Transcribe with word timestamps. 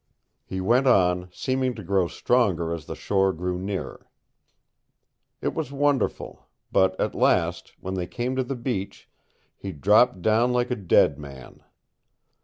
He 0.43 0.59
went 0.61 0.87
on, 0.87 1.29
seeming 1.31 1.75
to 1.75 1.83
grow 1.83 2.07
stronger 2.07 2.73
as 2.73 2.87
the 2.87 2.95
shore 2.95 3.31
drew 3.31 3.59
nearer. 3.59 4.07
It 5.41 5.53
was 5.53 5.71
wonderful; 5.71 6.47
but 6.71 6.99
at 6.99 7.13
last, 7.13 7.73
when 7.79 7.93
they 7.93 8.07
came 8.07 8.35
to 8.35 8.43
the 8.43 8.55
beach, 8.55 9.07
he 9.55 9.71
dropped 9.71 10.23
down 10.23 10.53
like 10.53 10.71
a 10.71 10.75
dead 10.75 11.19
man. 11.19 11.61